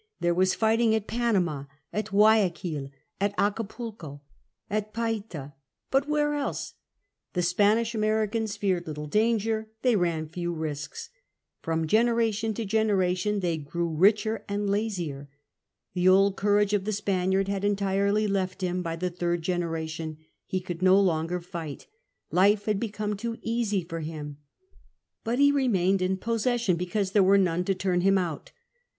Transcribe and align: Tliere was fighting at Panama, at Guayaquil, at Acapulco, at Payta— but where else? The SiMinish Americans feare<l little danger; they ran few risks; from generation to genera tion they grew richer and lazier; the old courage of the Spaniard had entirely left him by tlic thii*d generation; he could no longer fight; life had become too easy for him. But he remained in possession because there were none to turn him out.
Tliere 0.19 0.35
was 0.35 0.55
fighting 0.55 0.95
at 0.95 1.05
Panama, 1.05 1.65
at 1.93 2.09
Guayaquil, 2.09 2.89
at 3.19 3.35
Acapulco, 3.37 4.23
at 4.67 4.95
Payta— 4.95 5.53
but 5.91 6.07
where 6.09 6.33
else? 6.33 6.73
The 7.33 7.41
SiMinish 7.41 7.93
Americans 7.93 8.57
feare<l 8.57 8.87
little 8.87 9.05
danger; 9.05 9.69
they 9.83 9.95
ran 9.95 10.27
few 10.27 10.55
risks; 10.55 11.11
from 11.61 11.85
generation 11.85 12.55
to 12.55 12.65
genera 12.65 13.13
tion 13.13 13.41
they 13.41 13.59
grew 13.59 13.89
richer 13.95 14.43
and 14.49 14.67
lazier; 14.67 15.29
the 15.93 16.07
old 16.09 16.35
courage 16.35 16.73
of 16.73 16.85
the 16.85 16.93
Spaniard 16.93 17.47
had 17.47 17.63
entirely 17.63 18.25
left 18.27 18.61
him 18.61 18.81
by 18.81 18.97
tlic 18.97 19.19
thii*d 19.19 19.39
generation; 19.41 20.17
he 20.47 20.59
could 20.59 20.81
no 20.81 20.99
longer 20.99 21.39
fight; 21.39 21.85
life 22.31 22.65
had 22.65 22.79
become 22.79 23.15
too 23.15 23.37
easy 23.43 23.83
for 23.83 23.99
him. 23.99 24.37
But 25.23 25.37
he 25.37 25.51
remained 25.51 26.01
in 26.01 26.17
possession 26.17 26.75
because 26.75 27.11
there 27.11 27.21
were 27.21 27.37
none 27.37 27.63
to 27.65 27.75
turn 27.75 28.01
him 28.01 28.17
out. 28.17 28.51